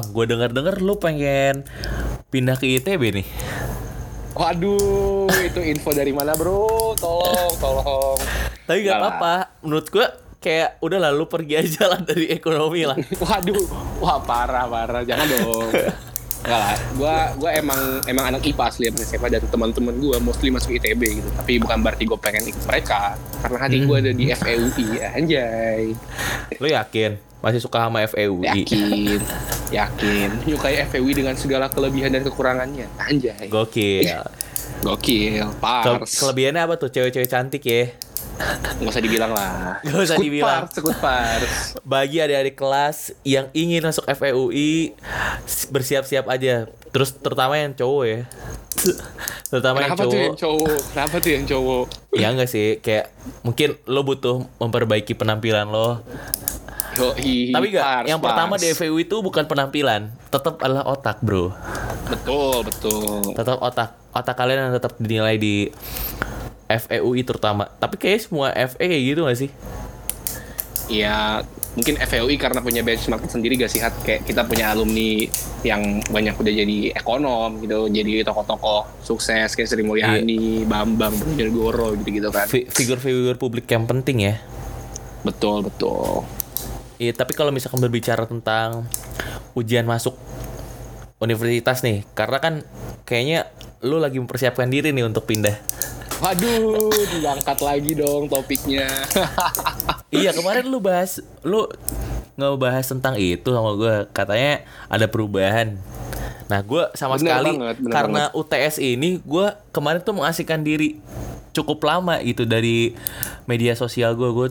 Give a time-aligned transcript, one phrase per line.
[0.00, 1.68] Pang, gue denger-denger lu pengen
[2.32, 3.26] pindah ke ITB nih.
[4.32, 6.96] Waduh, itu info dari mana bro?
[6.96, 8.16] Tolong, tolong.
[8.64, 10.06] Tapi gak apa-apa, menurut gue
[10.40, 12.96] kayak udah lah lu pergi aja lah dari ekonomi lah.
[13.28, 13.60] Waduh,
[14.00, 15.68] wah parah parah, jangan dong.
[16.40, 20.48] Enggak lah, gua gua emang emang anak IPA asli emang SMA dan teman-teman gua mostly
[20.48, 21.28] masuk ITB gitu.
[21.36, 25.92] Tapi bukan berarti gue pengen ikut mereka, karena hati gua ada di FEUI, anjay.
[26.56, 27.20] Lu yakin?
[27.44, 28.64] Masih suka sama FEUI?
[28.64, 29.20] Yakin,
[29.70, 30.28] yakin.
[30.42, 33.46] Menyukai FEUI dengan segala kelebihan dan kekurangannya, anjay.
[33.46, 34.06] Gokil.
[34.80, 36.10] Gokil, Ke- pars.
[36.16, 36.88] kelebihannya apa tuh?
[36.88, 37.92] Cewek-cewek cantik ya?
[38.80, 39.76] Nggak usah dibilang lah.
[39.82, 40.62] Nggak usah Sekut dibilang.
[40.64, 41.52] Pars, sekut pars.
[41.82, 44.96] Bagi adik-adik kelas yang ingin masuk FEUI,
[45.68, 46.64] bersiap-siap aja.
[46.88, 48.20] Terus terutama yang cowok ya.
[49.46, 50.40] terutama yang Kenapa tuh yang cowok.
[50.64, 50.78] cowok?
[50.90, 51.84] Kenapa tuh yang cowok?
[52.14, 56.00] Ya enggak sih, kayak mungkin lo butuh memperbaiki penampilan lo.
[56.90, 58.62] Yoi, Tapi enggak, pars, yang pertama pars.
[58.62, 61.54] di FEUI itu bukan penampilan, tetap adalah otak, Bro.
[62.08, 63.22] Betul, betul.
[63.30, 63.94] Tetap otak.
[64.10, 65.70] Otak kalian yang tetap dinilai di
[66.66, 67.70] FEUI terutama.
[67.72, 69.50] Tapi kayaknya semua FE kayak gitu gak sih?
[70.90, 73.78] Ya, mungkin FEUI karena punya benchmark sendiri gak sih?
[74.02, 75.30] Kayak kita punya alumni
[75.62, 82.34] yang banyak udah jadi ekonom gitu, jadi tokoh-tokoh sukses kayak Sri Mulyani, Bambang, Brojonegoro gitu-gitu
[82.34, 82.50] kan.
[82.50, 84.42] Fi- Figur-figur publik yang penting ya.
[85.22, 86.26] Betul, betul.
[87.00, 88.84] Iya, tapi kalau misalkan berbicara tentang
[89.56, 90.20] ujian masuk
[91.16, 92.54] universitas nih, karena kan
[93.08, 93.48] kayaknya
[93.80, 95.56] lu lagi mempersiapkan diri nih untuk pindah.
[96.20, 98.84] Waduh, diangkat lagi dong topiknya.
[100.12, 101.64] iya, kemarin lu bahas lu
[102.36, 105.80] ngebahas tentang itu sama gue, katanya ada perubahan.
[106.52, 111.00] Nah, gue sama Bener sekali banget, bener karena UTS ini gue kemarin tuh mengasihkan diri
[111.56, 112.92] cukup lama gitu dari
[113.48, 114.48] media sosial gue, gue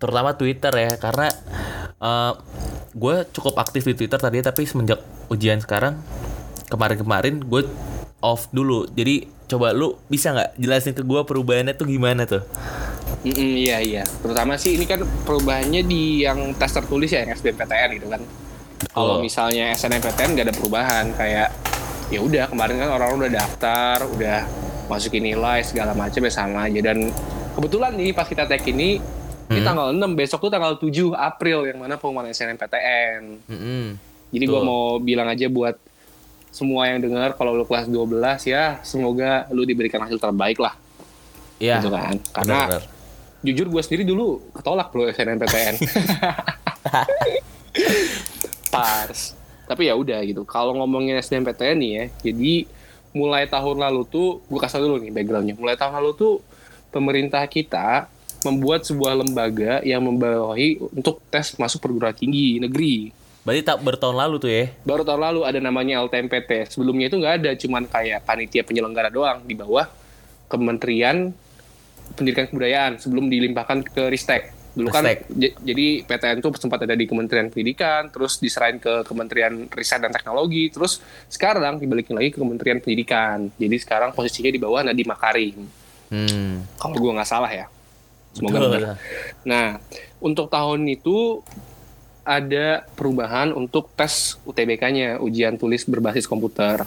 [0.00, 1.28] terutama Twitter ya, karena
[2.00, 2.32] eh,
[2.96, 4.98] gue cukup aktif di Twitter tadi tapi semenjak
[5.30, 6.00] ujian sekarang
[6.72, 7.68] kemarin-kemarin gue
[8.24, 8.88] off dulu.
[8.90, 12.42] Jadi coba lu bisa nggak jelasin ke gue perubahannya tuh gimana tuh?
[13.20, 14.04] Mm-mm, iya, iya.
[14.24, 18.22] Terutama sih ini kan perubahannya di yang tes tertulis ya, yang SBMPTN gitu kan.
[18.90, 21.52] Kalau misalnya SNMPTN gak ada perubahan kayak
[22.08, 24.48] ya udah kemarin kan orang udah daftar, udah
[24.88, 27.14] masukin nilai segala macam ya sama aja dan
[27.54, 28.98] kebetulan nih pas kita tag ini
[29.50, 33.20] ini tanggal 6 besok tuh tanggal 7 April yang mana pengumuman SNMPTN.
[33.44, 33.84] Mm-mm.
[34.30, 35.74] Jadi gue mau bilang aja buat
[36.48, 40.74] semua yang dengar kalau lu kelas 12 ya semoga lu diberikan hasil terbaik lah
[41.58, 41.78] Iya.
[41.78, 42.14] gitu kan.
[42.32, 42.82] Karena Benar-benar.
[43.40, 45.74] jujur gue sendiri dulu ketolak bro SNMPTN.
[48.70, 49.34] Pars.
[49.66, 50.42] Tapi ya udah gitu.
[50.42, 52.54] Kalau ngomongin SNMPTN nih ya, jadi
[53.10, 55.54] mulai tahun lalu tuh, gue kasih dulu nih backgroundnya.
[55.54, 56.34] Mulai tahun lalu tuh
[56.90, 58.06] pemerintah kita
[58.40, 63.12] membuat sebuah lembaga yang membawahi untuk tes masuk perguruan tinggi negeri.
[63.40, 64.64] Berarti tak bertahun lalu tuh ya?
[64.84, 66.76] Baru tahun lalu ada namanya LTMPT.
[66.76, 69.88] Sebelumnya itu nggak ada, cuman kayak panitia penyelenggara doang di bawah
[70.48, 71.32] Kementerian
[72.12, 74.60] Pendidikan Kebudayaan sebelum dilimpahkan ke Ristek.
[74.70, 75.02] Dulu kan
[75.66, 80.70] jadi PTN tuh sempat ada di Kementerian Pendidikan, terus diserahin ke Kementerian Riset dan Teknologi,
[80.70, 83.50] terus sekarang dibalikin lagi ke Kementerian Pendidikan.
[83.58, 85.58] Jadi sekarang posisinya di bawah Nadiem Makarim.
[86.10, 86.62] Hmm.
[86.78, 87.66] Kalau gue nggak salah ya.
[88.30, 88.70] Semoga Betul.
[88.78, 88.96] benar.
[89.42, 89.68] Nah,
[90.22, 91.42] untuk tahun itu
[92.22, 96.86] ada perubahan untuk tes UTBK-nya, ujian tulis berbasis komputer.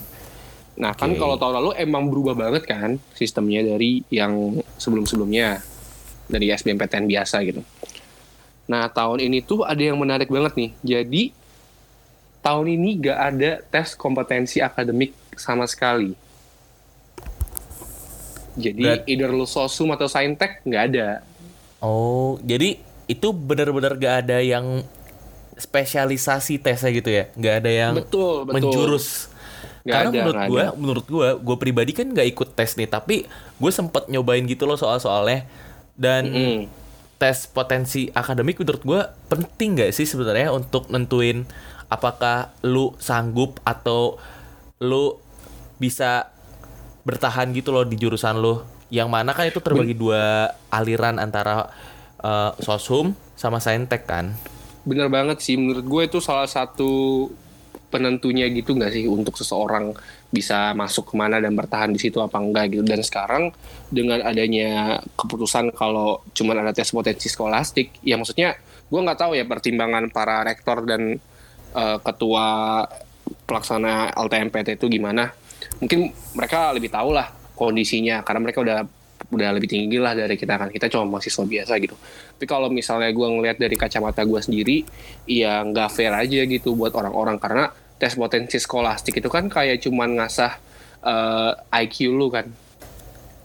[0.74, 1.20] Nah, kan Oke.
[1.20, 5.62] kalau tahun lalu emang berubah banget kan sistemnya dari yang sebelum-sebelumnya
[6.26, 7.60] dari SBMPTN biasa gitu.
[8.64, 10.70] Nah, tahun ini tuh ada yang menarik banget nih.
[10.80, 11.22] Jadi
[12.40, 16.16] tahun ini gak ada tes kompetensi akademik sama sekali.
[18.54, 21.08] Jadi Berat- either lu sosum atau saintek nggak ada.
[21.84, 24.80] Oh, jadi itu benar-benar gak ada yang
[25.54, 27.28] spesialisasi tesnya gitu ya?
[27.36, 28.54] Gak ada yang Betul, betul.
[28.56, 29.28] menjurus.
[29.84, 33.28] Nggak Karena ada, menurut gue, menurut gue, gue pribadi kan gak ikut tes nih, tapi
[33.28, 35.44] gue sempet nyobain gitu loh soal-soalnya.
[35.92, 36.60] Dan Mm.
[37.14, 39.00] tes potensi akademik menurut gue
[39.30, 41.46] penting gak sih sebenarnya untuk nentuin
[41.86, 44.18] apakah lu sanggup atau
[44.82, 45.20] lu
[45.78, 46.32] bisa
[47.04, 51.70] bertahan gitu loh di jurusan lu yang mana kan itu terbagi dua aliran antara
[52.20, 54.34] eh, sosum sama saintek kan?
[54.84, 57.26] Bener banget sih, menurut gue itu salah satu
[57.88, 59.94] penentunya gitu nggak sih untuk seseorang
[60.34, 62.82] bisa masuk ke mana dan bertahan di situ apa enggak gitu.
[62.84, 63.54] Dan sekarang
[63.88, 68.58] dengan adanya keputusan kalau cuman ada tes potensi skolastik, ya maksudnya
[68.90, 71.16] gue nggak tahu ya pertimbangan para rektor dan
[71.74, 72.82] eh, ketua
[73.48, 75.32] pelaksana LTMPT itu gimana.
[75.80, 78.78] Mungkin mereka lebih tahu lah kondisinya karena mereka udah
[79.24, 80.68] udah lebih tinggi lah dari kita kan.
[80.68, 81.96] Kita cuma mahasiswa biasa gitu.
[81.96, 84.76] Tapi kalau misalnya gue ngelihat dari kacamata gue sendiri
[85.24, 87.40] ya nggak fair aja gitu buat orang-orang.
[87.40, 90.52] Karena tes potensi skolastik itu kan kayak cuman ngasah
[91.00, 91.52] eh,
[91.86, 92.46] IQ lu kan.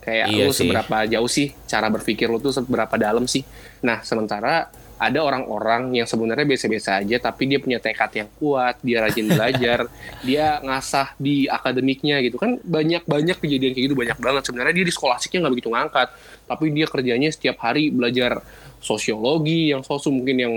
[0.04, 0.68] Kayak Iya lu sih.
[0.68, 3.46] seberapa jauh sih cara berpikir lu tuh seberapa dalam sih.
[3.86, 4.68] Nah sementara
[5.00, 9.88] ada orang-orang yang sebenarnya biasa-biasa aja tapi dia punya tekad yang kuat dia rajin belajar
[10.28, 12.36] dia ngasah di akademiknya gitu.
[12.36, 14.44] Kan banyak banyak kejadian kayak gitu banyak banget.
[14.44, 16.08] Sebenarnya dia di skolastiknya nggak begitu ngangkat
[16.52, 18.44] tapi dia kerjanya setiap hari belajar
[18.84, 20.54] sosiologi yang sosum mungkin yang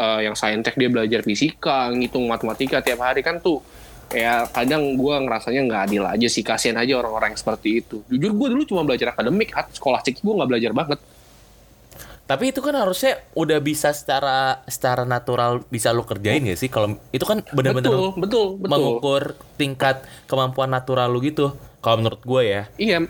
[0.00, 3.20] eh, yang saintek dia belajar fisika ngitung matematika tiap hari.
[3.20, 3.60] Kan tuh
[4.08, 8.00] kayak kadang gue ngerasanya nggak adil aja sih kasihan aja orang-orang yang seperti itu.
[8.08, 11.00] Jujur gue dulu cuma belajar akademik at skolastik gue nggak belajar banget
[12.24, 16.96] Tapi itu kan harusnya udah bisa secara secara natural bisa lu kerjain ya sih kalau
[17.12, 19.22] itu kan benar-benar betul betul betul mengukur
[19.60, 21.52] tingkat kemampuan natural lu gitu.
[21.84, 22.62] Kalau menurut gue ya.
[22.80, 23.04] Iya,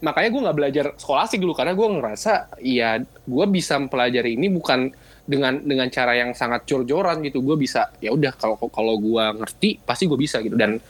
[0.00, 4.88] makanya gue nggak belajar skolastik dulu karena gue ngerasa iya gue bisa mempelajari ini bukan
[5.28, 7.44] dengan dengan cara yang sangat jor-joran gitu.
[7.44, 10.80] Gue bisa ya udah kalau kalau gue ngerti pasti gue bisa gitu dan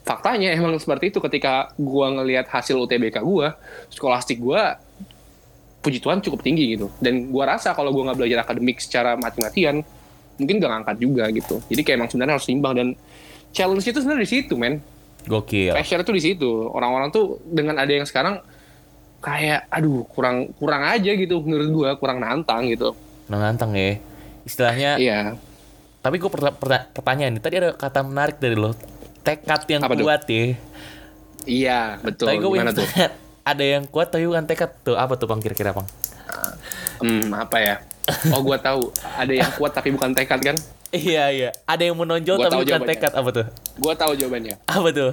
[0.00, 3.52] faktanya emang seperti itu ketika gue ngelihat hasil UTBK gue,
[3.92, 4.62] skolastik gue
[5.78, 6.90] puji Tuhan cukup tinggi gitu.
[6.98, 9.82] Dan gue rasa kalau gue nggak belajar akademik secara mati-matian
[10.34, 11.58] mungkin gak ngangkat juga gitu.
[11.66, 12.88] Jadi kayak emang sebenarnya harus seimbang dan
[13.50, 14.78] challenge itu sebenarnya di situ men
[15.24, 15.72] Gokil.
[15.72, 18.38] pressure tuh di situ orang-orang tuh dengan ada yang sekarang
[19.18, 22.94] kayak aduh kurang kurang aja gitu menurut gua kurang nantang gitu
[23.26, 23.98] Nah, nantang ya.
[24.42, 25.36] Istilahnya iya
[25.98, 26.30] Tapi gue
[26.94, 28.72] pertanyaan nih, tadi ada kata menarik dari lo,
[29.20, 30.06] tekad yang Apa tuh?
[30.06, 30.54] kuat ya.
[31.44, 32.86] iya betul Tapi gue gimana tuh
[33.48, 34.94] ada yang kuat tapi bukan tekad tuh.
[34.94, 35.88] Apa tuh bang kira-kira bang?
[36.98, 37.74] hmm apa ya
[38.30, 40.56] oh gua tahu ada yang kuat tapi bukan tekad kan
[40.88, 41.50] Iya iya.
[41.62, 42.90] Ada yang menonjol Gua tapi bukan jawabannya.
[42.90, 43.46] tekad apa tuh?
[43.76, 45.12] gua tahu jawabannya Apa tuh?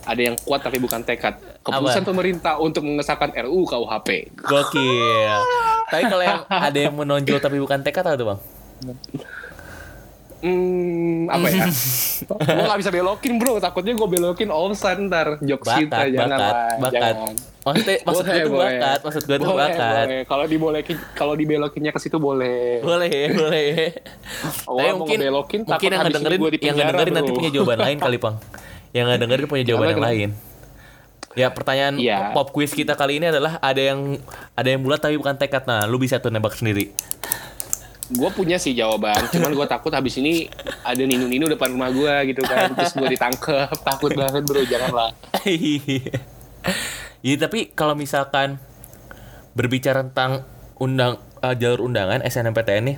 [0.00, 5.38] ada yang kuat tapi bukan tekad keputusan pemerintah untuk mengesahkan RUU KUHP Gokil.
[5.86, 8.40] tapi kalau yang ada yang menonjol tapi bukan tekad apa tuh bang?
[10.40, 11.68] Hmm, apa ya?
[12.56, 15.36] gue gak bisa belokin bro, takutnya gue belokin offside ntar.
[15.40, 16.92] Jokes kita, Bakat, jangan bakat, lah, bakat.
[16.96, 17.32] jangan.
[17.60, 18.64] Maksudnya, maksud gue tuh boleh.
[18.64, 20.06] bakat, maksud gue tuh bakat.
[20.08, 20.20] boleh.
[20.24, 22.80] Kalau dibolekin, kalau dibelokinnya ke situ boleh.
[22.80, 23.70] Boleh, boleh.
[24.64, 28.16] Oh, Tapi mungkin ngebelokin, mungkin yang ngedengerin gua yang ngedengerin nanti punya jawaban lain kali,
[28.16, 28.36] Pang.
[28.96, 30.30] Yang ngedengerin punya jawaban yang lain.
[31.38, 32.34] Ya, pertanyaan Iya.
[32.34, 34.18] pop quiz kita kali ini adalah ada yang
[34.58, 35.62] ada yang bulat tapi bukan tekad.
[35.62, 36.90] Nah, lu bisa tuh nembak sendiri.
[38.10, 40.50] Gue punya sih jawaban, cuman gue takut habis ini
[40.82, 45.14] ada ninu-ninu depan rumah gue gitu kan, terus gue ditangkep, takut banget bro, janganlah.
[47.20, 48.56] Iya, tapi kalau misalkan
[49.52, 50.44] berbicara tentang
[50.80, 52.96] undang eh, jalur undangan SNMPTN nih,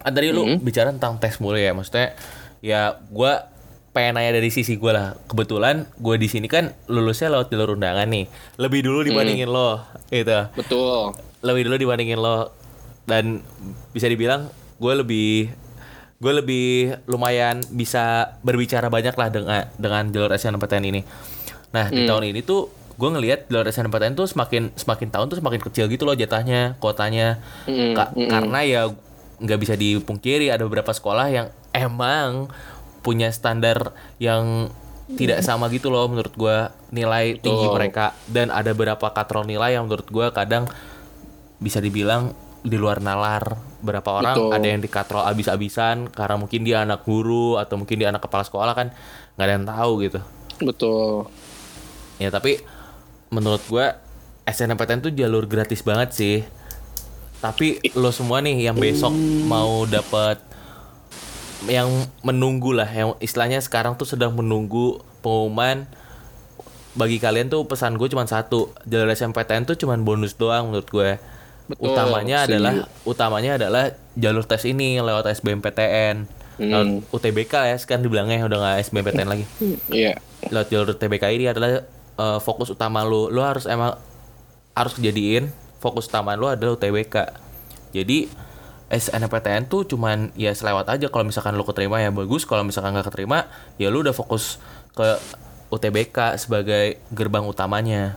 [0.00, 0.58] kan tadi lu Hmm.
[0.58, 2.16] bicara tentang tes mulu ya, maksudnya
[2.64, 3.52] ya gua
[3.92, 5.16] pengen nanya dari sisi gue lah.
[5.24, 8.24] Kebetulan gue di sini kan lulusnya lewat jalur undangan nih,
[8.56, 10.52] lebih dulu dibandingin lo, gitu.
[10.56, 11.16] Betul.
[11.40, 12.52] Lebih dulu dibandingin lo,
[13.06, 13.40] dan
[13.94, 15.30] bisa dibilang gue lebih
[16.16, 16.68] gue lebih
[17.06, 21.00] lumayan bisa berbicara banyak lah dengan dengan jalur SNMPTN ini.
[21.72, 25.60] Nah di tahun ini tuh gue ngelihat jalur SNMPTN tuh semakin semakin tahun tuh semakin
[25.60, 27.38] kecil gitu loh jatahnya kuotanya
[27.68, 28.82] Mm-mm, Ka- karena ya
[29.36, 32.48] nggak bisa dipungkiri ada beberapa sekolah yang emang
[33.04, 34.72] punya standar yang
[35.20, 36.56] tidak sama gitu loh menurut gue
[36.90, 37.76] nilai tinggi Betul.
[37.76, 40.64] mereka dan ada beberapa katrol nilai yang menurut gue kadang
[41.60, 42.32] bisa dibilang
[42.66, 44.50] di luar nalar berapa orang Betul.
[44.50, 48.74] ada yang dikatrol abis-abisan karena mungkin dia anak guru atau mungkin dia anak kepala sekolah
[48.74, 48.90] kan
[49.38, 50.20] nggak ada yang tahu gitu
[50.58, 51.30] Betul.
[52.18, 52.58] ya tapi
[53.30, 53.86] menurut gue
[54.46, 56.38] SNMPTN tuh jalur gratis banget sih
[57.38, 59.14] tapi lo semua nih yang besok
[59.46, 60.42] mau dapat
[61.70, 61.88] yang
[62.26, 65.86] menunggu lah yang istilahnya sekarang tuh sedang menunggu pengumuman
[66.96, 71.10] bagi kalian tuh pesan gue cuma satu jalur SNMPTN tuh cuma bonus doang menurut gue
[71.66, 76.16] Betul, utamanya adalah utamanya adalah jalur tes ini lewat SBMPTN
[76.56, 79.44] lewat UTBK ya sekarang dibilangnya udah nggak SBMPTN lagi
[79.90, 80.16] Iya.
[80.48, 81.82] lewat jalur TBK ini adalah
[82.16, 83.28] eh, fokus utama lu.
[83.28, 83.98] Lu harus emang
[84.72, 87.28] harus jadiin fokus utama lu adalah UTBK.
[87.92, 88.28] Jadi
[88.86, 93.10] SNMPTN tuh cuman ya selewat aja kalau misalkan lu keterima ya bagus, kalau misalkan nggak
[93.10, 94.62] keterima ya lu udah fokus
[94.94, 95.18] ke
[95.68, 98.14] UTBK sebagai gerbang utamanya.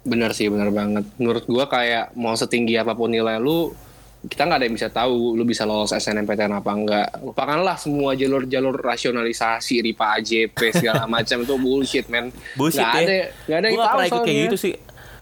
[0.00, 1.04] Benar sih, benar banget.
[1.20, 3.72] Menurut gua kayak mau setinggi apa pun nilai lu,
[4.20, 7.08] kita nggak ada yang bisa tahu lu bisa lolos SNMPTN apa enggak.
[7.24, 12.28] Lupakanlah semua jalur-jalur rasionalisasi, RIPA AJP segala macam itu bullshit, man.
[12.56, 13.04] Bullshit nggak ya.
[13.04, 13.16] ada,
[13.48, 14.74] nggak ada yang Gua tahu pernah ikut kayak gitu sih.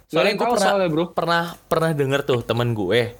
[0.08, 1.04] Soalnya gue pernah, soalnya, bro.
[1.12, 3.12] pernah pernah denger tuh temen gue.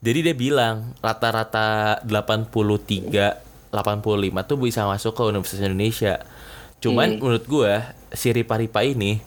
[0.00, 6.14] Jadi dia bilang rata-rata 83 85 tuh bisa masuk ke Universitas Indonesia.
[6.80, 9.20] Cuman menurut gua si Ripa Ripa ini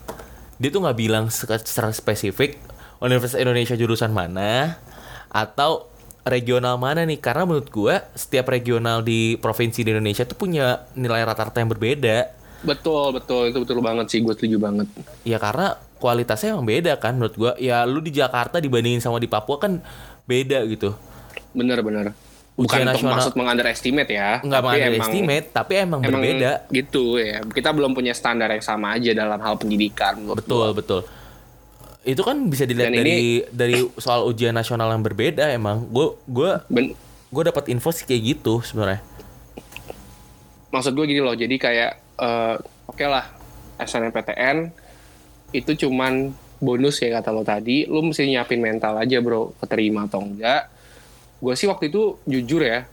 [0.63, 2.55] dia tuh nggak bilang se- secara spesifik
[3.03, 4.79] Universitas Indonesia jurusan mana
[5.27, 5.91] atau
[6.23, 11.27] regional mana nih karena menurut gua setiap regional di provinsi di Indonesia tuh punya nilai
[11.27, 12.31] rata-rata yang berbeda.
[12.63, 13.51] Betul, betul.
[13.51, 14.23] Itu betul banget sih.
[14.23, 14.87] Gue setuju banget.
[15.27, 17.51] Ya karena kualitasnya emang beda kan menurut gua.
[17.59, 19.83] Ya lu di Jakarta dibandingin sama di Papua kan
[20.23, 20.95] beda gitu.
[21.51, 22.15] Bener, bener.
[22.53, 24.37] Ujian Bukan nasional- maksud mengunderestimate ya.
[24.39, 26.51] Nggak tapi emang- estimate, tapi emang, Emang berbeda.
[26.69, 27.41] gitu ya.
[27.41, 30.21] Kita belum punya standar yang sama aja dalam hal pendidikan.
[30.29, 31.01] Betul, betul.
[32.03, 33.17] Itu kan bisa dilihat Dan dari
[33.47, 35.87] dari soal ujian nasional yang berbeda emang.
[35.87, 36.93] Gue gue gua.
[37.27, 39.01] Gue dapat info sih kayak gitu sebenarnya.
[40.69, 42.55] maksud gue gini loh jadi kayak eh,
[42.87, 43.29] oke lah
[43.77, 44.73] SNMPTN
[45.51, 50.25] itu cuman bonus ya kata lo tadi lu mesti nyiapin mental aja bro keterima atau
[50.25, 50.72] enggak
[51.43, 52.87] gue sih waktu itu jujur ya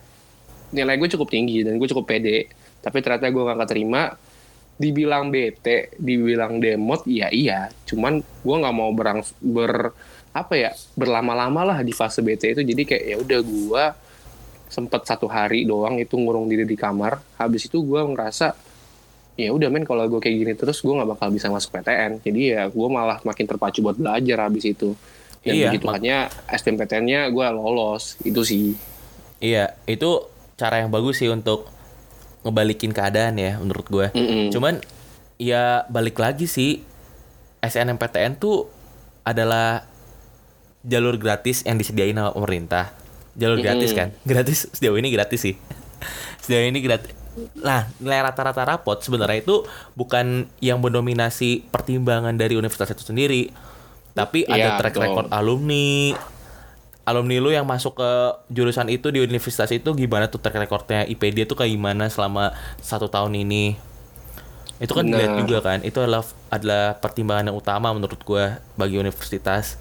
[0.74, 2.50] nilai gue cukup tinggi dan gue cukup pede.
[2.82, 4.14] Tapi ternyata gue gak keterima.
[4.80, 7.68] Dibilang bete dibilang demot iya iya.
[7.84, 9.92] Cuman gue nggak mau berang ber
[10.32, 12.64] apa ya berlama-lama lah di fase bete itu.
[12.64, 13.84] Jadi kayak ya udah gue
[14.72, 17.20] sempet satu hari doang itu ngurung diri di kamar.
[17.36, 18.56] Habis itu gue ngerasa
[19.36, 22.40] ya udah men kalau gue kayak gini terus gue nggak bakal bisa masuk PTN jadi
[22.44, 24.92] ya gue malah makin terpacu buat belajar habis itu
[25.40, 28.76] dan Iya, begitu mak- hanya SBMPTN-nya gue lolos itu sih
[29.40, 31.64] Iya, itu cara yang bagus sih untuk
[32.40, 34.06] ngebalikin keadaan ya menurut gue.
[34.12, 34.52] Mm-mm.
[34.52, 34.84] Cuman
[35.40, 36.84] ya balik lagi sih
[37.58, 38.68] SNMPTN tuh
[39.22, 39.88] adalah
[40.80, 42.92] jalur gratis yang disediain sama pemerintah.
[43.32, 44.12] Jalur gratis kan?
[44.28, 45.56] Gratis sejauh ini gratis sih.
[46.44, 47.16] sejauh ini gratis.
[47.56, 53.48] Nah, nilai rata-rata rapot sebenarnya itu bukan yang mendominasi pertimbangan dari universitas itu sendiri.
[54.12, 55.04] Tapi Iya, ada track betul.
[55.06, 56.14] record alumni,
[57.04, 58.10] alumni lu yang masuk ke
[58.48, 62.54] jurusan itu di universitas itu gimana tuh track recordnya IP dia tuh kayak gimana selama
[62.78, 63.74] satu tahun ini
[64.80, 65.44] itu kan dilihat Benar.
[65.44, 69.76] juga kan itu adalah adalah pertimbangan yang utama menurut gua bagi universitas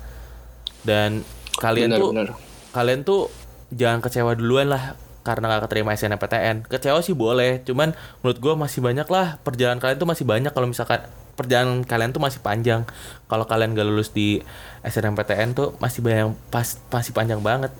[0.83, 1.24] dan
[1.55, 2.29] kalian Benar, tuh benar.
[2.75, 3.21] kalian tuh
[3.71, 8.83] jangan kecewa duluan lah karena gak keterima SNMPTN kecewa sih boleh cuman menurut gua masih
[8.83, 11.00] banyak lah perjalanan kalian tuh masih banyak kalau misalkan
[11.39, 12.84] perjalanan kalian tuh masih panjang.
[13.31, 14.43] Kalau kalian gak lulus di
[14.84, 17.72] SNMPTN tuh masih banyak pas masih panjang banget.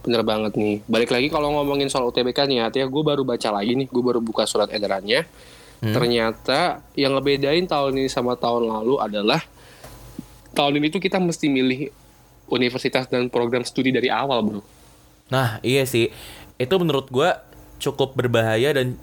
[0.00, 0.80] Bener banget nih.
[0.88, 4.24] Balik lagi kalau ngomongin soal UTBK nih artinya gue baru baca lagi nih gue baru
[4.24, 5.28] buka surat edarannya.
[5.82, 9.42] Ternyata yang ngebedain tahun ini sama tahun lalu adalah
[10.54, 11.90] tahun ini tuh kita mesti milih
[12.46, 14.62] universitas dan program studi dari awal bro.
[15.26, 16.14] Nah, iya sih.
[16.54, 17.42] Itu menurut gua
[17.82, 18.94] cukup berbahaya dan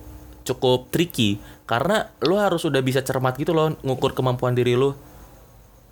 [0.47, 1.35] cukup tricky
[1.69, 4.97] karena lu harus udah bisa cermat gitu loh ngukur kemampuan diri lu.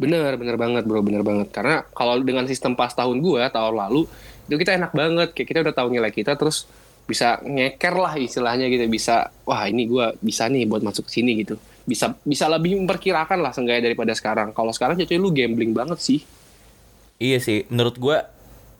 [0.02, 1.54] Bener, bener banget bro, bener banget.
[1.54, 4.10] Karena kalau dengan sistem pas tahun gua tahun lalu,
[4.50, 5.30] itu kita enak banget.
[5.38, 6.66] Kayak kita udah tahu nilai kita, terus
[7.06, 8.90] bisa ngeker lah istilahnya gitu.
[8.90, 11.62] Bisa, wah ini gua bisa nih buat masuk ke sini gitu.
[11.86, 14.58] Bisa bisa lebih memperkirakan lah seenggaknya daripada sekarang.
[14.58, 16.26] Kalau sekarang cuy lu gambling banget sih.
[17.22, 18.34] Iya sih, menurut gua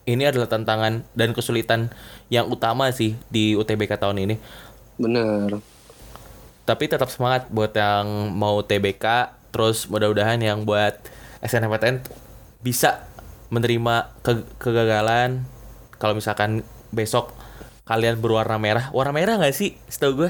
[0.10, 1.94] ini adalah tantangan dan kesulitan
[2.30, 4.36] yang utama sih di UTBK tahun ini.
[4.98, 5.77] Bener.
[6.68, 9.06] Tapi tetap semangat buat yang mau TBK,
[9.50, 11.00] terus mudah-mudahan yang buat
[11.40, 12.04] SNMPTN
[12.60, 13.08] bisa
[13.48, 15.48] menerima ke- kegagalan.
[15.96, 17.32] Kalau misalkan besok
[17.88, 19.80] kalian berwarna merah, warna merah nggak sih?
[19.88, 20.30] Setahu gue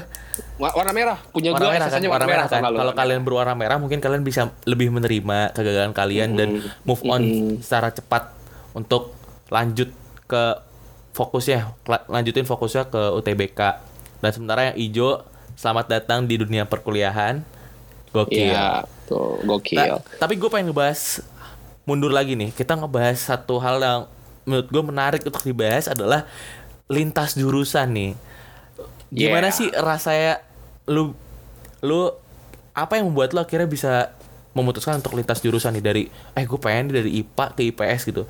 [0.62, 1.18] Wa- Warna merah.
[1.34, 2.62] Punya warna gua merah kan, warna merah kan.
[2.62, 6.48] Kalau kalian berwarna merah, mungkin kalian bisa lebih menerima kegagalan kalian dan
[6.86, 7.22] move on
[7.58, 8.30] secara cepat
[8.70, 9.10] untuk
[9.50, 9.90] lanjut
[10.30, 10.42] ke
[11.10, 11.74] fokusnya,
[12.06, 13.60] lanjutin fokusnya ke UTBK.
[14.22, 15.26] Dan sementara yang hijau,
[15.58, 17.42] selamat datang di dunia perkuliahan.
[18.14, 18.54] Gokil.
[18.54, 19.74] Iya, tuh gokil.
[19.76, 21.20] Nah, tapi gue pengen ngebahas
[21.82, 22.54] mundur lagi nih.
[22.54, 24.00] Kita ngebahas satu hal yang
[24.46, 26.24] menurut gue menarik untuk dibahas adalah
[26.86, 28.12] lintas jurusan nih.
[29.10, 29.58] Gimana Yeah.
[29.58, 30.40] sih rasanya
[30.86, 31.12] lu
[31.82, 32.14] lu
[32.72, 34.14] apa yang membuat lo akhirnya bisa
[34.54, 38.24] memutuskan untuk lintas jurusan nih dari eh gue pengen dari IPA ke IPS gitu.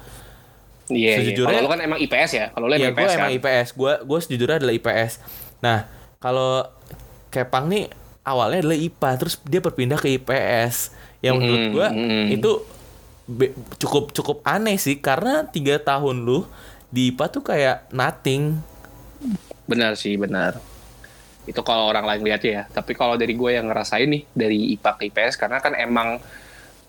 [0.88, 1.16] Iya, iya.
[1.20, 2.46] sejujurnya- Kalau lu kan emang IPS ya.
[2.50, 3.38] Kalau lu Iya emang gue IPS emang kan.
[3.38, 3.68] IPS.
[3.76, 5.12] Gue gue sejujurnya adalah IPS.
[5.60, 5.78] Nah
[6.18, 6.66] kalau
[7.28, 7.88] Kepang nih
[8.24, 10.92] awalnya adalah IPA, terus dia berpindah ke IPS.
[11.18, 12.24] Yang menurut gue mm-mm.
[12.30, 12.50] itu
[13.26, 16.46] be- cukup cukup aneh sih karena tiga tahun lu
[16.88, 18.56] di IPA tuh kayak nothing.
[19.68, 20.56] Benar sih, benar.
[21.44, 22.64] Itu kalau orang lain lihat ya.
[22.68, 26.20] Tapi kalau dari gue yang ngerasain nih dari IPA ke IPS karena kan emang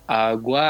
[0.07, 0.67] uh, gue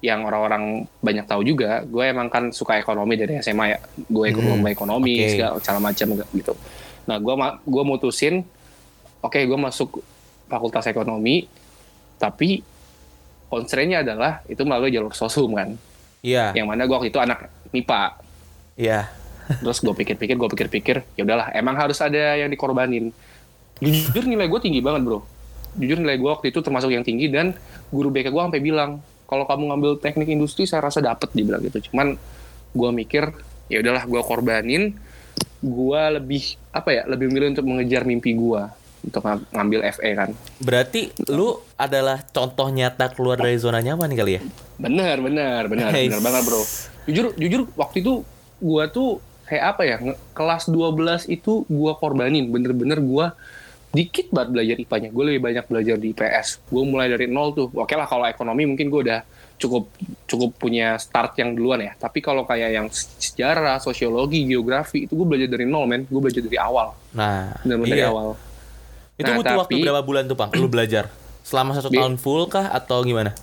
[0.00, 3.78] yang orang-orang banyak tahu juga, gue emang kan suka ekonomi dari SMA ya.
[4.08, 5.60] Gue ikut Hmm, lomba ekonomi oke.
[5.60, 6.56] segala macam gitu.
[7.04, 7.34] Nah, gue
[7.68, 8.40] gue mutusin
[9.20, 10.00] oke gue masuk
[10.46, 11.46] fakultas ekonomi
[12.16, 12.60] tapi
[13.48, 15.74] constraint-nya adalah itu melalui jalur sosum kan.
[16.20, 18.02] Iya, Yang mana gue waktu itu anak MIPA.
[18.76, 19.08] iya.
[19.50, 23.10] terus gue pikir-pikir gue pikir-pikir ya udahlah emang harus ada yang dikorbanin
[23.82, 25.26] jujur nilai gue tinggi banget bro
[25.74, 27.50] jujur nilai gue waktu itu termasuk yang tinggi dan
[27.90, 31.90] guru BK gue sampai bilang kalau kamu ngambil teknik industri saya rasa dapet dibilang gitu
[31.90, 32.14] cuman
[32.70, 33.34] gue mikir
[33.66, 34.94] ya udahlah gue korbanin
[35.58, 38.62] gue lebih apa ya lebih milih untuk mengejar mimpi gue
[39.04, 40.30] untuk ng- ngambil FE kan.
[40.60, 44.42] Berarti lu adalah contoh nyata keluar dari zona nyaman kali ya?
[44.80, 46.08] bener bener bener Nice.
[46.08, 46.62] bener banget bro.
[47.04, 48.24] Jujur jujur waktu itu
[48.60, 49.96] gue tuh kayak apa ya
[50.32, 52.48] kelas 12 itu gue korbanin.
[52.48, 53.26] Bener-bener gue
[53.90, 57.68] dikit banget belajar IPA-nya gue lebih banyak belajar di IPS gue mulai dari nol tuh.
[57.76, 59.20] Oke lah kalau ekonomi mungkin gue udah
[59.60, 59.92] cukup
[60.24, 61.92] cukup punya start yang duluan ya.
[62.00, 66.08] Tapi kalau kayak yang sejarah sosiologi geografi itu gue belajar dari nol men.
[66.08, 66.96] Gue belajar dari awal.
[67.12, 68.08] Nah, dari iya.
[68.08, 68.49] awal
[69.20, 70.50] Itu Nah, butuh waktu tapi- berapa bulan tuh, Pang?
[70.52, 71.12] Lu belajar?
[71.44, 73.36] Selama satu tahun full kah atau gimana?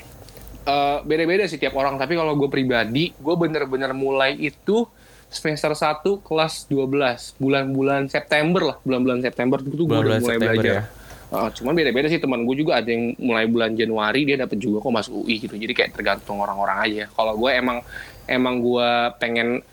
[0.67, 4.83] Eh, beda-beda sih tiap orang tapi kalau gue pribadi gue bener-bener mulai itu
[5.31, 10.73] semester 1 kelas 12 bulan-bulan September lah bulan-bulan September itu gue udah mulai September belajar
[10.73, 10.83] ya.
[11.27, 14.83] Eh, cuman beda-beda sih teman gue juga ada yang mulai bulan Januari dia dapet juga
[14.83, 17.79] kok masuk UI gitu jadi kayak tergantung orang-orang aja kalau gue emang
[18.23, 19.63] emang gue pengen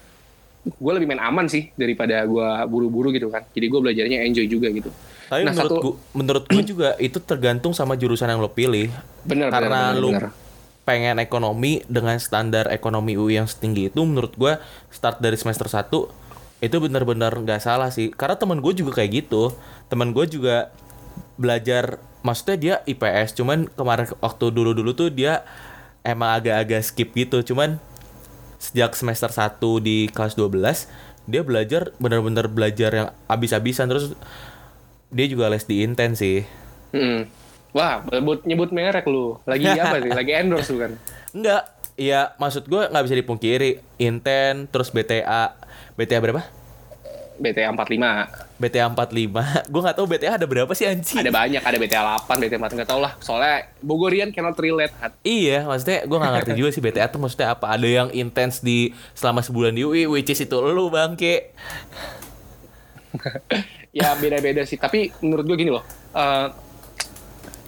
[0.65, 4.71] gue lebih main aman sih daripada gue buru-buru gitu kan jadi gue belajarnya enjoy juga
[4.71, 4.95] gitu
[5.35, 8.89] Tapi Nah, menurut satu- gua, menurut gua juga itu tergantung sama jurusan yang lo pilih.
[9.23, 10.31] bener Karena bener, bener, lu bener.
[10.83, 16.09] pengen ekonomi dengan standar ekonomi UI yang setinggi itu menurut gua start dari semester 1
[16.61, 18.09] itu benar-benar nggak salah sih.
[18.09, 19.53] Karena teman gue juga kayak gitu.
[19.87, 20.73] Teman gue juga
[21.35, 25.45] belajar maksudnya dia IPS cuman kemarin waktu dulu-dulu tuh dia
[26.01, 27.45] emang agak-agak skip gitu.
[27.45, 27.77] Cuman
[28.57, 30.89] sejak semester 1 di kelas 12
[31.25, 34.13] dia belajar benar-benar belajar yang habis-habisan terus
[35.15, 36.43] dia juga les di Inten sih.
[36.95, 37.27] Mm.
[37.75, 39.39] wah nyebut nyebut merek lu.
[39.47, 40.11] Lagi apa sih?
[40.11, 40.93] Lagi endorse lu kan?
[41.35, 41.63] Enggak,
[41.95, 43.71] ya maksud gue nggak bisa dipungkiri.
[44.03, 45.55] Inten terus BTA
[45.95, 46.43] BTA berapa?
[47.35, 51.19] BTA 45 BTA 45 Gue nggak tahu BTA ada berapa sih anjing.
[51.19, 53.19] Ada banyak ada BTA 8 BTA 4 nggak tau lah.
[53.19, 55.19] Soalnya Bogorian cannot relate Hat.
[55.27, 57.75] Iya maksudnya gue nggak ngerti juga sih BTA tuh maksudnya apa.
[57.75, 61.51] Ada yang intens di selama sebulan di UI Which is itu lu bangke
[63.95, 64.75] ya beda-beda sih.
[64.75, 66.49] Tapi menurut gue gini loh eh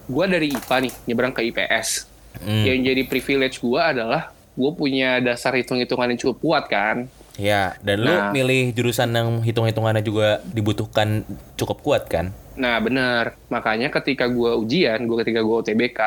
[0.07, 2.69] gue dari IPA nih nyebrang ke IPS Hmm.
[2.69, 7.09] yang jadi privilege gue adalah gue punya dasar hitung-hitungan yang cukup kuat kan.
[7.37, 8.29] Ya dan lu Nah.
[8.29, 11.25] milih jurusan yang hitung-hitungannya juga dibutuhkan
[11.57, 12.37] cukup kuat kan?
[12.55, 16.01] Nah benar makanya ketika gue ujian gue ketika gue UTBK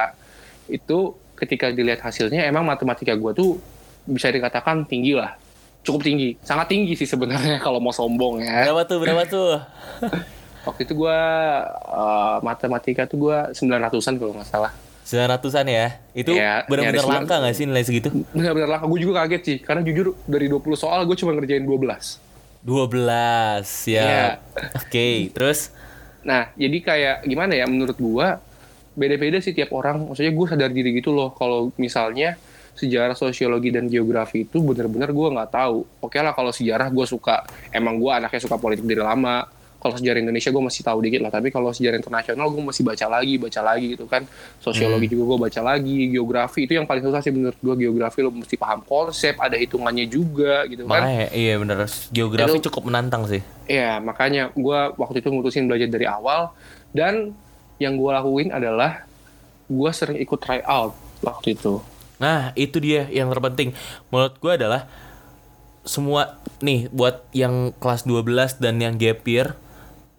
[0.70, 0.98] itu
[1.34, 3.58] ketika dilihat hasilnya emang matematika gue tuh
[4.06, 5.34] bisa dikatakan tinggi lah
[5.82, 6.36] cukup tinggi.
[6.40, 8.68] Sangat tinggi sih sebenarnya kalau mau sombong ya.
[8.70, 9.52] Berapa tuh berapa tuh?
[10.68, 11.20] Waktu itu gue
[11.88, 14.72] uh, matematika tuh gue 900-an kalau nggak salah.
[15.02, 15.88] 900an ya?
[16.14, 18.14] Itu Ya, benar-benar langka gak sih nilai segitu?
[18.30, 18.86] benar-benar langka.
[18.86, 22.22] Gue juga kaget sih karena jujur dari 20 soal gue cuma ngerjain 12
[22.62, 24.04] 12 ya.
[24.04, 24.26] Iya.
[24.78, 25.72] Oke, terus?
[26.22, 27.66] Nah jadi kayak gimana ya?
[27.66, 28.28] Menurut gue
[28.94, 30.12] beda-beda sih tiap orang.
[30.12, 31.34] Maksudnya gue sadar diri gitu loh.
[31.34, 32.36] Kalau misalnya
[32.80, 35.84] sejarah sosiologi dan geografi itu bener-bener gue nggak tahu.
[36.00, 37.44] Oke lah kalau sejarah gue suka
[37.76, 39.44] emang gue anaknya suka politik dari lama.
[39.80, 43.06] Kalau sejarah Indonesia gue masih tahu dikit lah tapi kalau sejarah internasional gue masih baca
[43.08, 44.28] lagi baca lagi gitu kan.
[44.60, 48.32] Sosiologi juga gue baca lagi geografi itu yang paling susah sih menurut gue geografi lo
[48.32, 51.00] mesti paham konsep ada hitungannya juga gitu kan.
[51.00, 51.88] Makanya iya bener.
[52.12, 53.40] Geografi Itu- cukup menantang sih.
[53.72, 56.52] Iya, makanya gue waktu itu mutusin belajar dari awal.
[56.92, 57.32] Dan
[57.80, 59.08] yang gue lakuin adalah
[59.72, 60.92] gue sering ikut try out
[61.24, 61.80] waktu itu.
[62.20, 63.72] Nah, itu dia yang terpenting.
[64.12, 64.82] Menurut gua adalah
[65.88, 69.56] semua nih buat yang kelas 12 dan yang gap year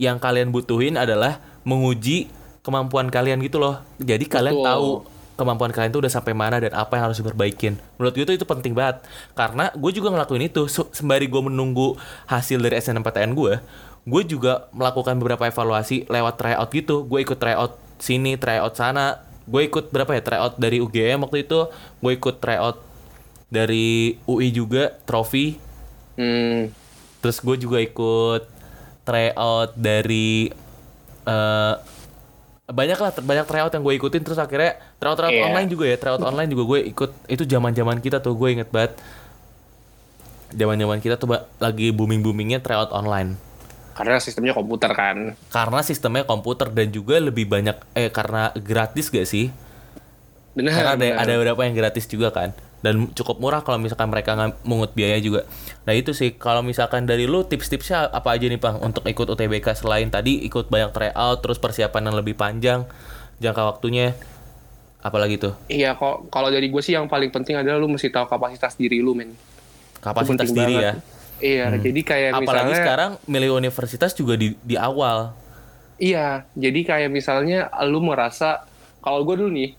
[0.00, 2.32] yang kalian butuhin adalah menguji
[2.64, 3.84] kemampuan kalian gitu loh.
[4.00, 4.66] Jadi kalian Betul.
[4.66, 4.90] tahu
[5.36, 7.76] kemampuan kalian tuh udah sampai mana dan apa yang harus diperbaikin.
[7.96, 9.04] Menurut gue tuh itu penting banget.
[9.32, 11.96] Karena gue juga ngelakuin itu Se- sembari gue menunggu
[12.28, 13.60] hasil dari SNMPTN gue,
[14.04, 17.04] gue juga melakukan beberapa evaluasi lewat tryout gitu.
[17.08, 19.20] Gue ikut tryout sini, tryout sana.
[19.50, 21.66] Gue ikut berapa ya tryout dari UGM waktu itu.
[21.98, 22.78] Gue ikut tryout
[23.50, 25.58] dari UI juga, trofi.
[26.14, 26.70] Hmm,
[27.18, 28.42] Terus gue juga ikut
[29.02, 30.48] tryout dari
[31.20, 31.74] eh
[32.70, 35.44] banyak lah banyak tryout yang gue ikutin terus akhirnya tryout tryout Iya.
[35.50, 38.70] online juga ya tryout online juga gue ikut itu zaman zaman kita tuh gue inget
[38.70, 38.94] banget
[40.54, 41.26] zaman zaman kita tuh
[41.58, 43.34] lagi booming boomingnya tryout online
[43.96, 45.34] karena sistemnya komputer kan.
[45.50, 49.50] karena sistemnya komputer dan juga lebih banyak eh karena gratis gak sih
[50.54, 50.72] Benar.
[50.74, 51.22] karena ada benar.
[51.22, 52.50] ada beberapa yang gratis juga kan
[52.80, 54.32] dan cukup murah kalau misalkan mereka
[54.64, 55.44] mungut biaya juga
[55.84, 59.76] nah itu sih kalau misalkan dari lu tips-tipsnya apa aja nih pang untuk ikut UTBK
[59.76, 62.88] selain tadi ikut banyak tryout terus persiapan yang lebih panjang
[63.36, 64.16] jangka waktunya
[65.00, 68.28] apalagi tuh Iya, kok kalau dari gue sih yang paling penting adalah lu mesti tahu
[68.28, 69.32] kapasitas diri lu, men.
[70.00, 70.84] kapasitas diri banget.
[70.84, 75.32] ya Iya, jadi kayak Apalagi misalnya sekarang milih universitas juga di di awal.
[76.00, 78.64] Iya, jadi kayak misalnya lu merasa
[79.00, 79.76] kalau gue dulu nih,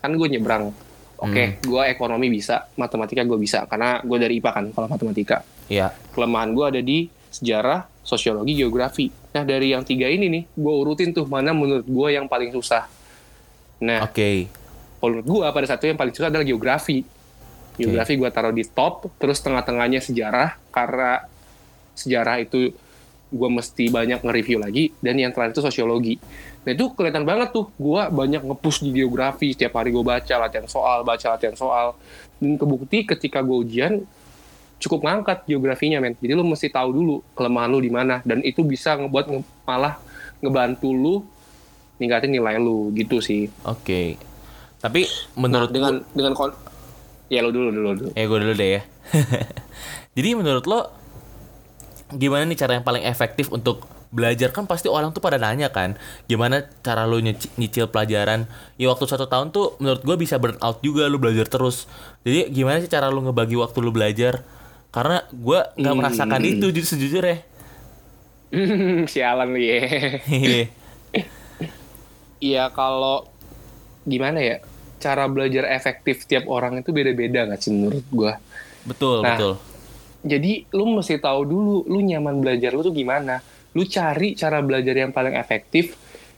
[0.00, 0.72] kan gue nyebrang.
[1.18, 5.42] Oke, gue ekonomi bisa, matematika gue bisa karena gue dari IPA kan kalau matematika.
[5.66, 5.90] Iya.
[6.14, 9.10] Kelemahan gue ada di sejarah, sosiologi, geografi.
[9.34, 12.86] Nah dari yang tiga ini nih, gue urutin tuh mana menurut gue yang paling susah.
[13.82, 14.46] Nah, Oke.
[14.98, 17.02] kalau menurut gue pada satu yang paling susah adalah geografi.
[17.78, 21.26] Geografi gue taruh di top, terus tengah-tengahnya sejarah karena
[21.98, 22.70] sejarah itu
[23.28, 26.14] gue mesti banyak nge-review lagi dan yang terakhir itu sosiologi.
[26.64, 30.64] Nah itu kelihatan banget tuh gue banyak nge-push di geografi setiap hari gue baca latihan
[30.64, 31.92] soal, baca latihan soal
[32.40, 34.06] dan kebukti ketika gue ujian
[34.78, 36.16] cukup ngangkat geografinya men.
[36.16, 40.00] Jadi lu mesti tahu dulu kelemahan lu di mana dan itu bisa ngebuat nge- malah
[40.40, 41.14] ngebantu lu
[41.98, 43.50] ningkatin nilai lu gitu sih.
[43.66, 44.16] Oke.
[44.78, 46.54] Tapi menurut dengan dengan kon
[47.28, 48.10] ya lu dulu dulu dulu.
[48.16, 48.82] Eh gue dulu deh ya.
[50.18, 50.90] Jadi menurut lo
[52.10, 55.92] gimana nih cara yang paling efektif untuk belajar kan pasti orang tuh pada nanya kan
[56.24, 60.80] gimana cara nyeci- nyicil pelajaran ya waktu satu tahun tuh menurut gue bisa burn out
[60.80, 61.84] juga lu belajar terus
[62.24, 64.40] jadi gimana sih cara lu ngebagi waktu lu belajar
[64.88, 66.00] karena gue nggak Hmm.
[66.00, 67.44] merasakan itu jujur sejujurnya
[69.04, 69.76] Sialan lu ya.
[72.40, 72.72] Iya.
[72.72, 73.28] Kalau
[74.08, 74.56] gimana ya
[74.96, 78.40] cara belajar efektif tiap orang itu beda-beda nggak sih menurut gua.
[78.88, 79.36] betul Nah.
[79.36, 79.52] betul
[80.26, 83.38] Jadi lu mesti tahu dulu lu nyaman belajar lu tuh gimana.
[83.76, 85.94] Lu cari cara belajar yang paling efektif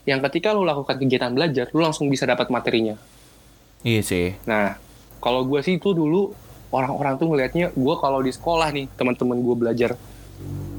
[0.09, 2.97] yang ketika lu lakukan kegiatan belajar lu langsung bisa dapat materinya.
[3.81, 4.77] iya sih Nah,
[5.21, 6.33] kalau gue sih itu dulu
[6.73, 9.91] orang-orang tuh ngelihatnya gue kalau di sekolah nih teman-teman gue belajar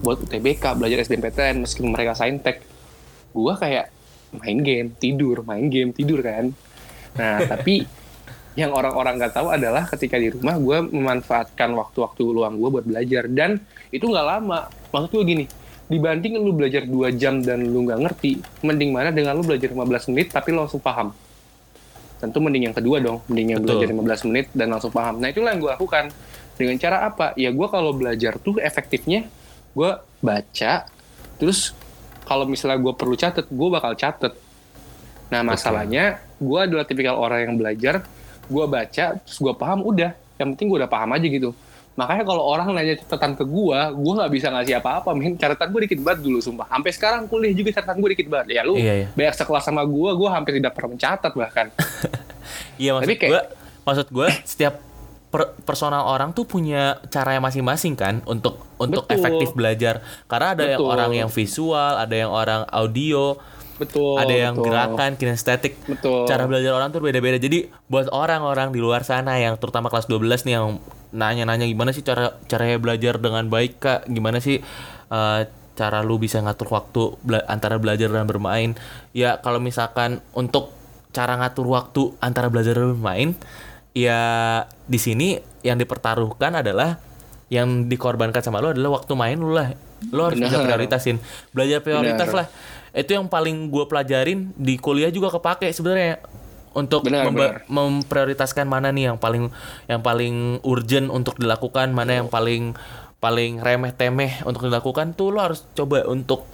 [0.01, 2.65] buat UTBK, belajar SDMPTN meskipun mereka saintek,
[3.37, 3.93] gue kayak
[4.33, 6.49] main game, tidur, main game, tidur kan.
[7.13, 7.85] Nah, tapi
[8.59, 13.31] yang orang-orang nggak tahu adalah ketika di rumah gue memanfaatkan waktu-waktu luang gue buat belajar.
[13.31, 13.63] Dan
[13.95, 14.67] itu nggak lama.
[14.91, 15.45] Maksud gue gini,
[15.87, 20.11] dibanding lu belajar 2 jam dan lu nggak ngerti, mending mana dengan lu belajar 15
[20.11, 21.15] menit tapi lu langsung paham?
[22.19, 23.87] Tentu mending yang kedua dong mending yang Betul.
[23.87, 25.17] belajar 15 menit dan langsung paham.
[25.23, 26.05] Nah itulah yang gue lakukan.
[26.51, 27.33] Dengan cara apa?
[27.39, 29.25] Ya gue kalau belajar tuh efektifnya
[29.71, 30.73] gue baca
[31.39, 31.73] terus
[32.27, 34.35] kalau misalnya gue perlu catet gue bakal catet.
[35.33, 38.05] Nah masalahnya gue adalah tipikal orang yang belajar
[38.51, 41.55] gue baca terus gue paham udah yang penting gue udah paham aja gitu
[41.91, 45.81] makanya kalau orang nanya catatan ke gue gue nggak bisa ngasih apa-apa men catatan gue
[45.87, 48.93] dikit banget dulu sumpah sampai sekarang kuliah juga catatan gue dikit banget ya lu Iya,
[48.95, 49.07] iya.
[49.11, 51.67] banyak sekelas sama gue gue hampir tidak pernah mencatat bahkan
[52.81, 53.41] Iya maksud gue,
[53.85, 54.73] maksud gue setiap
[55.29, 59.15] per- personal orang tuh punya cara yang masing-masing kan untuk untuk Betul.
[59.15, 60.01] efektif belajar.
[60.25, 60.91] Karena ada yang Betul.
[60.91, 63.37] orang yang visual, ada yang orang audio,
[63.81, 64.69] betul ada yang betul.
[64.69, 65.73] gerakan, kinestetik.
[65.89, 66.29] Betul.
[66.29, 67.41] Cara belajar orang tuh beda-beda.
[67.41, 70.77] Jadi buat orang-orang di luar sana yang terutama kelas 12 nih yang
[71.11, 74.61] nanya-nanya gimana sih cara caranya belajar dengan baik kak, gimana sih
[75.09, 75.39] eh,
[75.75, 78.77] cara lu bisa ngatur waktu bela- antara belajar dan bermain.
[79.11, 80.69] Ya kalau misalkan untuk
[81.11, 83.29] cara ngatur waktu antara belajar dan bermain,
[83.97, 84.21] ya
[84.87, 87.01] di sini yang dipertaruhkan adalah
[87.51, 89.75] yang dikorbankan sama lu adalah waktu main lu lah.
[90.09, 90.65] Lu harus bisa Benar.
[90.73, 91.21] prioritasin.
[91.53, 92.39] Belajar prioritas Benar.
[92.41, 92.47] lah.
[92.91, 96.19] Itu yang paling gue pelajarin di kuliah juga kepake sebenarnya
[96.71, 97.67] untuk Benar, benar.
[97.67, 99.51] memprioritaskan mana nih yang paling
[99.85, 102.73] yang paling urgent untuk dilakukan, mana yang paling
[103.21, 106.47] paling remeh temeh untuk dilakukan tuh lo harus coba untuk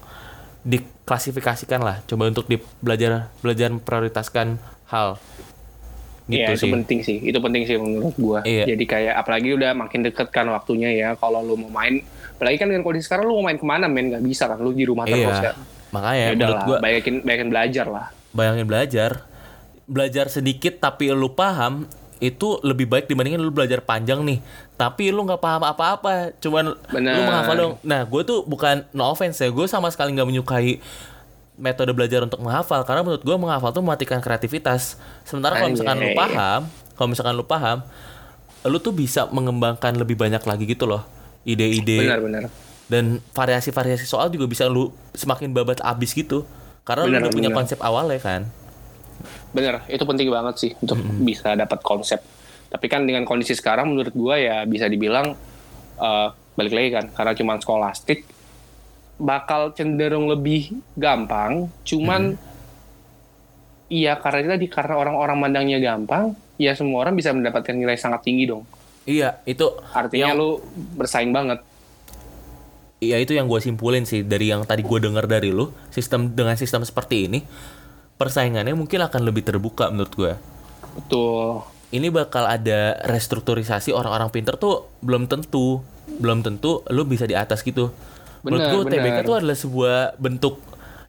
[0.67, 4.59] diklasifikasikan lah, coba untuk di belajar belajar memprioritaskan
[4.91, 5.15] hal.
[6.27, 6.71] Gitu Iya, itu sih.
[6.75, 7.17] penting sih.
[7.23, 8.39] Itu penting sih menurut gua.
[8.43, 8.67] Iya.
[8.67, 11.09] Jadi kayak apalagi udah makin deket kan waktunya ya.
[11.15, 12.03] Kalau lu mau main,
[12.37, 14.07] apalagi kan dengan kondisi sekarang lu mau main ke mana men?
[14.07, 15.51] Nggak bisa kan lu di rumah terus Iya.
[15.51, 15.53] ya.
[15.89, 18.05] Makanya Ya udah lah, gua bayakin bayakin belajar lah.
[18.29, 19.11] bayangin belajar.
[19.83, 24.37] Belajar sedikit tapi lu paham itu lebih baik dibandingin lu belajar panjang nih.
[24.73, 26.37] Tapi lu nggak paham apa-apa.
[26.37, 27.13] Cuman lu Benar.
[27.17, 27.73] menghafal dong.
[27.81, 30.77] Nah gue tuh bukan no offense ya gue sama sekali nggak menyukai
[31.55, 32.83] metode belajar untuk menghafal.
[32.83, 34.95] Karena menurut gue menghafal tuh mematikan kreativitas.
[35.23, 36.61] Sementara kalau misalkan lu paham
[36.93, 37.77] kalau misalkan lu paham
[38.65, 41.05] lu tuh bisa mengembangkan lebih banyak lagi gitu loh
[41.47, 42.43] ide-ide Benar-benar.
[42.91, 46.43] dan variasi-variasi soal juga bisa lu semakin babat abis gitu
[46.83, 47.59] karena Benar, lu udah punya benar.
[47.63, 48.41] konsep awalnya kan
[49.49, 52.21] Bener, itu penting banget sih untuk bisa dapat konsep.
[52.69, 55.33] Tapi kan dengan kondisi sekarang menurut gua ya bisa dibilang
[55.97, 58.27] eh, balik lagi kan karena cuma skolastik
[59.17, 61.65] bakal cenderung lebih gampang.
[61.81, 62.37] Cuman
[63.89, 68.21] iya karena itu tadi karena orang-orang mandangnya gampang, ya semua orang bisa mendapatkan nilai sangat
[68.27, 68.67] tinggi dong.
[69.07, 69.63] Iya, itu
[69.95, 70.59] Artinya yang, lu
[70.99, 71.63] bersaing banget.
[72.99, 76.57] iya itu yang gue simpulin sih dari yang tadi gue dengar dari lu, sistem dengan
[76.59, 77.39] sistem seperti ini
[78.17, 80.33] persaingannya mungkin akan lebih terbuka menurut gue.
[80.97, 81.63] Betul.
[81.87, 85.79] Ini bakal ada restrukturisasi orang-orang pinter tuh belum tentu
[86.19, 87.93] belum tentu lu bisa di atas gitu.
[88.43, 89.27] Menurut Bener, gue UTBK bener.
[89.29, 90.59] tuh adalah sebuah bentuk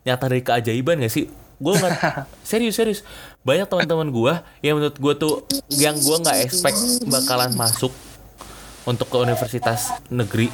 [0.04, 1.26] nyata dari keajaiban gak sih?
[1.58, 1.94] Gue nggak
[2.50, 3.00] serius serius
[3.42, 5.34] banyak teman-teman gue yang menurut gue tuh
[5.74, 7.90] yang gue nggak expect bakalan masuk
[8.88, 10.48] untuk ke universitas negeri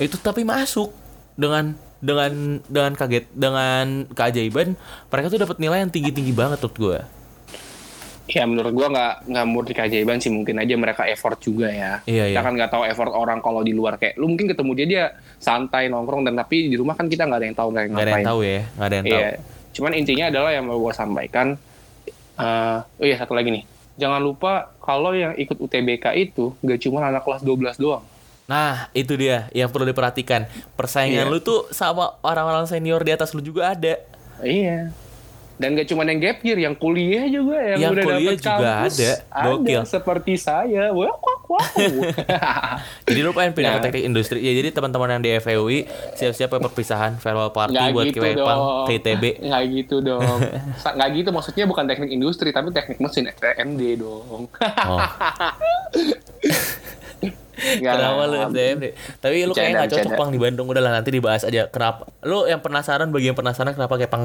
[0.00, 0.94] itu tapi masuk
[1.36, 4.72] dengan dengan dengan kaget dengan keajaiban
[5.12, 6.98] mereka tuh dapat nilai yang tinggi tinggi banget menurut gue
[8.30, 11.98] Ya menurut gua nggak nggak murni keajaiban sih mungkin aja mereka effort juga ya.
[12.06, 12.46] Iya, kita iya.
[12.46, 15.04] kan nggak tahu effort orang kalau di luar kayak lu mungkin ketemu dia dia
[15.42, 18.28] santai nongkrong dan tapi di rumah kan kita nggak ada yang tahu nggak ada yang
[18.30, 19.30] tahu ya nggak ada yang tahu Iya.
[19.70, 21.54] Cuman intinya adalah yang mau gua sampaikan.
[22.34, 23.64] eh oh iya satu lagi nih.
[23.96, 28.04] Jangan lupa kalau yang ikut UTBK itu gak cuma anak kelas 12 doang.
[28.44, 30.42] nah itu dia yang perlu diperhatikan
[30.74, 31.30] persaingan Iya.
[31.30, 33.94] lu tuh sama orang-orang senior di atas lu juga ada
[34.42, 34.90] Iya.
[35.60, 38.56] Dan gak cuma yang gap year, yang kuliah juga yang, Yang udah kuliah dapet juga
[38.56, 38.94] kampus.
[38.96, 39.12] ada.
[39.44, 39.80] Gokil.
[39.84, 40.82] seperti saya.
[40.88, 41.66] Wah, wah, wah.
[43.06, 43.76] jadi lu pengen pindah Nah.
[43.76, 45.78] ke teknik industri ya jadi teman-teman yang di FEUI
[46.14, 50.38] siap-siap perpisahan farewell party Nggak buat gitu Kiwepang ITB Nggak gitu dong.
[50.96, 54.48] Nggak gitu maksudnya bukan teknik industri tapi teknik mesin TMD dong.
[54.48, 55.00] oh
[57.60, 58.92] Nggak Kenapa lu SDM deh?
[59.20, 60.66] Tapi lu kayaknya Bercanda, gak cocok pang di Bandung.
[60.72, 61.62] Udah lah nanti dibahas aja.
[61.68, 62.08] Kenapa?
[62.24, 64.24] Lu yang penasaran bagi yang penasaran kenapa kayak pang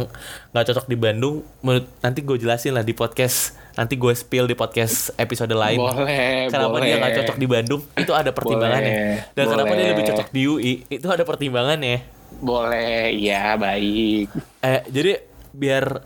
[0.55, 1.43] gak cocok di Bandung?
[1.61, 3.59] Menurut nanti gue jelasin lah di podcast.
[3.75, 5.75] Nanti gue spill di podcast episode lain.
[5.75, 6.87] Boleh, kenapa boleh.
[6.87, 7.81] dia gak cocok di Bandung?
[7.99, 8.93] Itu ada pertimbangannya.
[8.95, 9.91] Boleh, Dan kenapa dia boleh.
[9.91, 10.73] lebih cocok di UI?
[10.87, 11.97] Itu ada pertimbangannya.
[12.39, 14.27] Boleh, ya baik.
[14.63, 16.03] Eh, jadi biar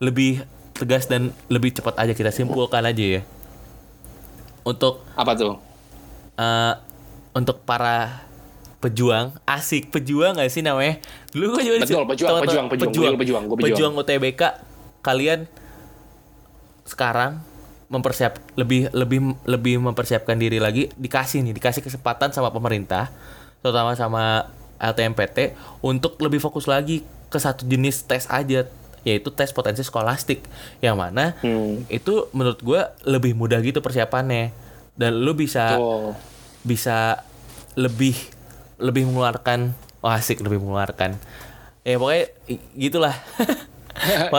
[0.00, 0.44] lebih
[0.76, 3.22] tegas dan lebih cepat aja kita simpulkan aja ya.
[4.66, 5.56] Untuk Apa tuh?
[6.36, 6.74] Eh
[7.32, 8.24] untuk para
[8.78, 13.42] pejuang asik pejuang gak sih namanya dulu gue juga Betul, disuruh- pejuang, tahu-tahu- pejuang, pejuang.
[13.44, 13.92] Gue pejuang, pejuang.
[13.98, 14.42] UTBK
[15.00, 15.40] kalian
[16.84, 17.42] sekarang
[17.86, 23.10] mempersiap lebih lebih lebih mempersiapkan diri lagi dikasih nih dikasih kesempatan sama pemerintah
[23.60, 28.66] terutama sama LTMPT untuk lebih fokus lagi ke satu jenis tes aja
[29.02, 30.42] yaitu tes potensi skolastik
[30.80, 31.86] yang mana Hmm.
[31.88, 34.50] itu menurut gue lebih mudah gitu persiapannya
[34.96, 36.12] dan lu bisa Tuh.
[36.64, 37.22] bisa
[37.76, 38.16] lebih
[38.76, 41.16] lebih mengeluarkan oh asik lebih mengeluarkan
[41.82, 42.24] ya pokoknya
[42.74, 43.16] gitulah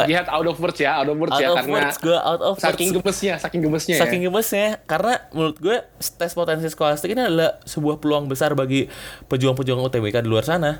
[0.06, 2.42] Lihat out of words ya, out of words out ya of karena words gue out
[2.46, 3.96] of saking words gemesnya, saking gemesnya.
[3.98, 4.02] ya.
[4.06, 8.86] saking gemesnya karena menurut gue tes potensi skolastik ini adalah sebuah peluang besar bagi
[9.26, 10.78] pejuang-pejuang UTBK di luar sana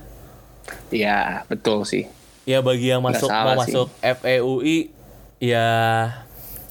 [0.94, 2.06] Iya, betul sih.
[2.46, 3.74] ya bagi yang masuk mau sih.
[3.74, 4.94] masuk FEUI
[5.42, 5.66] ya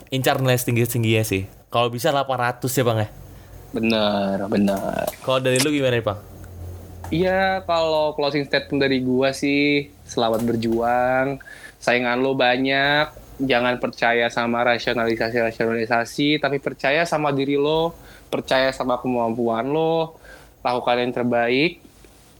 [0.09, 3.09] incar nilai tinggi tingginya sih kalau bisa 800 ya bang ya
[3.69, 5.05] Bener, bener.
[5.21, 6.21] kalau dari lu gimana nih bang
[7.07, 11.39] Iya, kalau closing statement dari gua sih selamat berjuang.
[11.79, 13.07] Saingan lo banyak,
[13.39, 17.95] jangan percaya sama rasionalisasi-rasionalisasi, tapi percaya sama diri lo,
[18.27, 20.19] percaya sama kemampuan lo,
[20.61, 21.79] lakukan yang terbaik,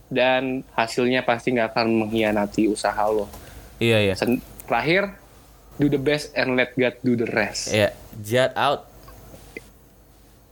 [0.09, 3.31] dan hasilnya pasti nggak akan mengkhianati usaha lo.
[3.79, 5.15] iya iya Sen- terakhir,
[5.79, 7.71] do the best and let God do the rest.
[7.71, 8.83] ya Jad out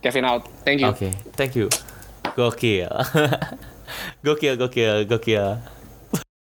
[0.05, 0.47] Kevin out.
[0.63, 0.87] Thank you.
[0.87, 1.67] Oke, thank you.
[2.37, 2.85] Gokil.
[4.23, 5.57] gokil, gokil, gokil.